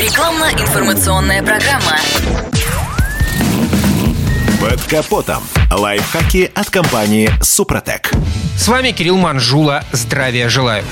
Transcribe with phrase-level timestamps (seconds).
[0.00, 1.98] Рекламно-информационная программа.
[4.58, 5.42] Под капотом.
[5.70, 8.10] Лайфхаки от компании «Супротек».
[8.60, 9.84] С вами Кирилл Манжула.
[9.90, 10.84] Здравия желаю.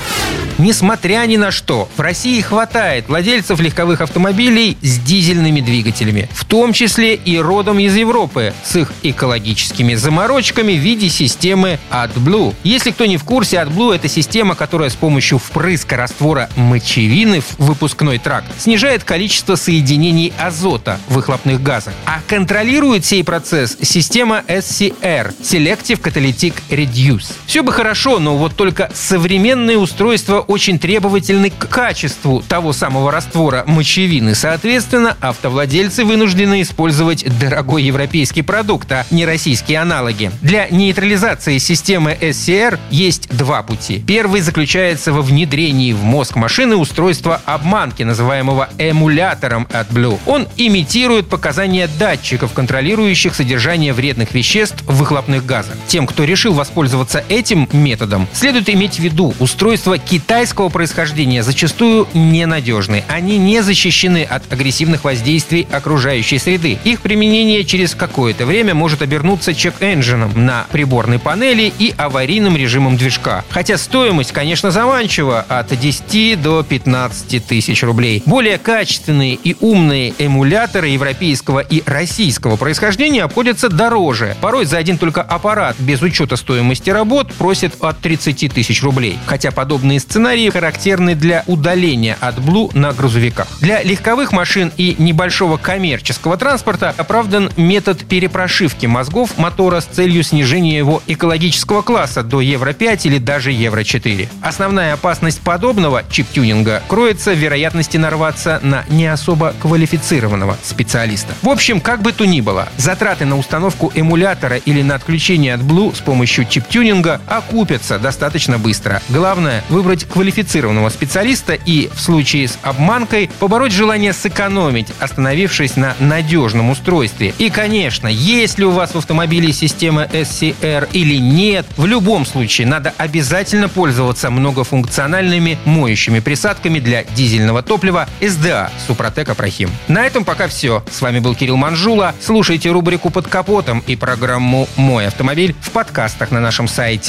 [0.57, 6.73] Несмотря ни на что, в России хватает владельцев легковых автомобилей с дизельными двигателями, в том
[6.73, 12.55] числе и родом из Европы, с их экологическими заморочками в виде системы AdBlue.
[12.63, 17.59] Если кто не в курсе, AdBlue— это система, которая с помощью впрыска раствора мочевины в
[17.59, 21.93] выпускной трак снижает количество соединений азота в выхлопных газах.
[22.05, 27.31] А контролирует сей процесс система SCR— Selective Catalytic Reduce.
[27.45, 33.63] Все бы хорошо, но вот только современные устройства очень требовательны к качеству того самого раствора
[33.65, 34.35] мочевины.
[34.35, 40.31] Соответственно, автовладельцы вынуждены использовать дорогой европейский продукт, а не российские аналоги.
[40.41, 44.03] Для нейтрализации системы SCR есть два пути.
[44.05, 50.19] Первый заключается во внедрении в мозг машины устройства обманки, называемого эмулятором от Blue.
[50.25, 55.75] Он имитирует показания датчиков, контролирующих содержание вредных веществ в выхлопных газах.
[55.87, 57.38] Тем, кто решил воспользоваться этим
[57.73, 63.03] методом, следует иметь в виду устройство Китай китайского происхождения зачастую ненадежны.
[63.09, 66.77] Они не защищены от агрессивных воздействий окружающей среды.
[66.85, 73.43] Их применение через какое-то время может обернуться чек-энджином на приборной панели и аварийным режимом движка.
[73.49, 78.23] Хотя стоимость, конечно, заманчива от 10 до 15 тысяч рублей.
[78.25, 84.37] Более качественные и умные эмуляторы европейского и российского происхождения обходятся дороже.
[84.39, 89.17] Порой за один только аппарат без учета стоимости работ просят от 30 тысяч рублей.
[89.25, 93.47] Хотя подобные сценарии характерны для удаления от Blue на грузовиках.
[93.61, 100.77] Для легковых машин и небольшого коммерческого транспорта оправдан метод перепрошивки мозгов мотора с целью снижения
[100.77, 104.27] его экологического класса до Евро-5 или даже Евро-4.
[104.41, 111.33] Основная опасность подобного чип-тюнинга кроется в вероятности нарваться на не особо квалифицированного специалиста.
[111.41, 115.61] В общем, как бы то ни было, затраты на установку эмулятора или на отключение от
[115.61, 119.01] Blue с помощью чип-тюнинга окупятся достаточно быстро.
[119.09, 126.69] Главное— выбрать квалифицированного специалиста и, в случае с обманкой, побороть желание сэкономить, остановившись на надежном
[126.69, 127.33] устройстве.
[127.37, 132.67] И, конечно, есть ли у вас в автомобиле система SCR или нет, в любом случае
[132.67, 139.69] надо обязательно пользоваться многофункциональными моющими присадками для дизельного топлива SDA Супротек Апрахим.
[139.87, 140.83] На этом пока все.
[140.91, 142.13] С вами был Кирилл Манжула.
[142.21, 147.08] Слушайте рубрику «Под капотом» и программу «Мой автомобиль» в подкастах на нашем сайте